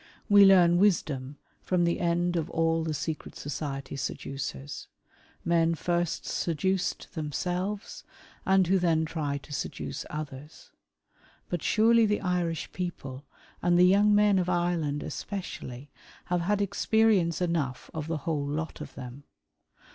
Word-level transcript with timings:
We 0.27 0.45
learn 0.45 0.79
wisdom 0.79 1.37
from 1.61 1.83
the 1.83 1.99
end 1.99 2.35
of 2.35 2.49
all 2.49 2.83
the 2.83 2.91
secret 2.91 3.35
society 3.35 3.95
seducers— 3.95 4.87
men 5.45 5.75
first 5.75 6.25
seduced 6.25 7.13
themselves, 7.13 8.03
and 8.43 8.65
who 8.65 8.79
then 8.79 9.05
try 9.05 9.37
to 9.37 9.53
seduce 9.53 10.03
others. 10.09 10.71
But 11.49 11.61
surely 11.61 12.07
the 12.07 12.21
Irish 12.21 12.71
people 12.71 13.27
and 13.61 13.77
the 13.77 13.85
young 13.85 14.15
men 14.15 14.39
of 14.39 14.49
Ireland 14.49 15.03
especially, 15.03 15.91
have 16.25 16.41
had 16.41 16.63
experience 16.63 17.39
enough 17.39 17.91
of 17.93 18.07
the 18.07 18.17
wUole 18.17 18.47
lot 18.47 18.81
of 18.81 18.95
them. 18.95 19.25